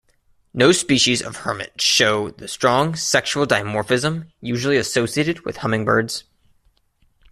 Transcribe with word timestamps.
No 0.51 0.71
species 0.71 1.21
of 1.21 1.35
hermit 1.35 1.79
show 1.79 2.31
the 2.31 2.47
strong 2.47 2.95
sexual 2.95 3.45
dimorphism 3.45 4.31
usually 4.41 4.77
associated 4.77 5.41
with 5.45 5.57
hummingbirds. 5.57 6.23